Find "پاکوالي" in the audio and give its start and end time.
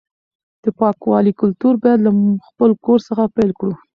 0.79-1.33